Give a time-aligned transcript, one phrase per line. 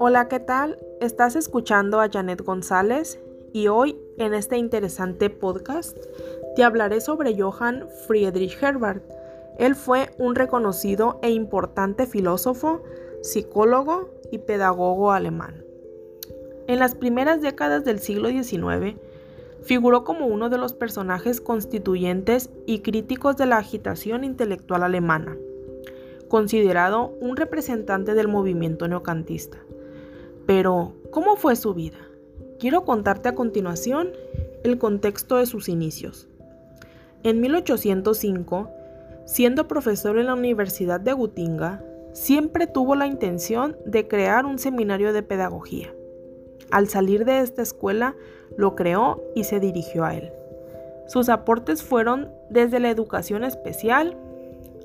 [0.00, 0.78] Hola, ¿qué tal?
[1.00, 3.20] Estás escuchando a Janet González
[3.52, 5.96] y hoy en este interesante podcast
[6.56, 9.04] te hablaré sobre Johann Friedrich Herbert.
[9.58, 12.82] Él fue un reconocido e importante filósofo,
[13.22, 15.64] psicólogo y pedagogo alemán.
[16.66, 18.96] En las primeras décadas del siglo XIX,
[19.62, 25.36] figuró como uno de los personajes constituyentes y críticos de la agitación intelectual alemana,
[26.28, 29.58] considerado un representante del movimiento neocantista.
[30.46, 31.98] Pero, ¿cómo fue su vida?
[32.58, 34.12] Quiero contarte a continuación
[34.64, 36.28] el contexto de sus inicios.
[37.22, 38.70] En 1805,
[39.26, 41.82] siendo profesor en la Universidad de Gutinga,
[42.12, 45.92] siempre tuvo la intención de crear un seminario de pedagogía.
[46.70, 48.14] Al salir de esta escuela,
[48.58, 50.32] lo creó y se dirigió a él.
[51.06, 54.18] Sus aportes fueron desde la educación especial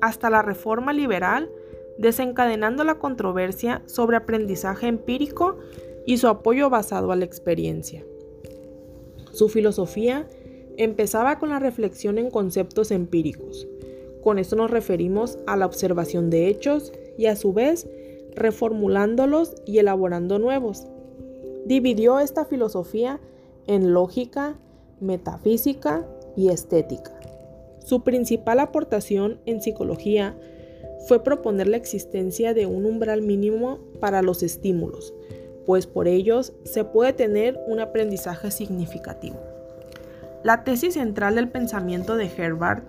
[0.00, 1.50] hasta la reforma liberal
[1.98, 5.58] desencadenando la controversia sobre aprendizaje empírico
[6.06, 8.04] y su apoyo basado a la experiencia.
[9.32, 10.28] Su filosofía
[10.76, 13.66] empezaba con la reflexión en conceptos empíricos.
[14.22, 17.88] Con esto nos referimos a la observación de hechos y a su vez
[18.36, 20.86] reformulándolos y elaborando nuevos.
[21.64, 23.20] Dividió esta filosofía
[23.66, 24.56] en lógica,
[25.00, 27.12] metafísica y estética.
[27.84, 30.36] Su principal aportación en psicología
[31.06, 35.12] fue proponer la existencia de un umbral mínimo para los estímulos,
[35.66, 39.38] pues por ellos se puede tener un aprendizaje significativo.
[40.42, 42.84] La tesis central del pensamiento de Herbert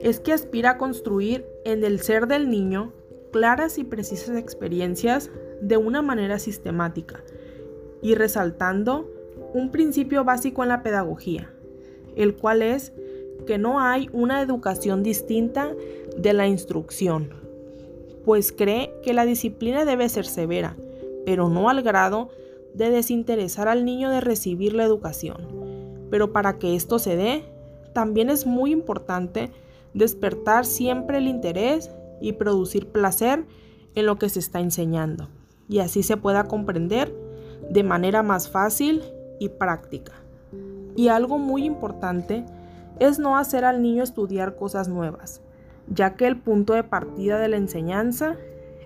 [0.00, 2.92] es que aspira a construir en el ser del niño
[3.32, 7.22] claras y precisas experiencias de una manera sistemática
[8.02, 9.10] y resaltando
[9.54, 11.50] un principio básico en la pedagogía,
[12.16, 12.92] el cual es
[13.46, 15.72] que no hay una educación distinta
[16.16, 17.30] de la instrucción,
[18.24, 20.76] pues cree que la disciplina debe ser severa,
[21.24, 22.30] pero no al grado
[22.74, 25.36] de desinteresar al niño de recibir la educación.
[26.10, 27.44] Pero para que esto se dé,
[27.92, 29.50] también es muy importante
[29.94, 31.90] despertar siempre el interés
[32.20, 33.44] y producir placer
[33.94, 35.28] en lo que se está enseñando,
[35.68, 37.14] y así se pueda comprender
[37.70, 39.02] de manera más fácil
[39.38, 40.12] y práctica.
[40.96, 42.44] Y algo muy importante
[43.00, 45.40] es no hacer al niño estudiar cosas nuevas,
[45.88, 48.36] ya que el punto de partida de la enseñanza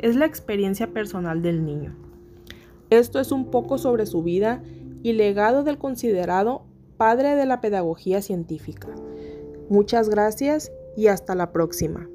[0.01, 1.95] es la experiencia personal del niño.
[2.91, 4.63] Esto es un poco sobre su vida
[5.03, 6.63] y legado del considerado
[6.97, 8.89] padre de la pedagogía científica.
[9.69, 12.09] Muchas gracias y hasta la próxima.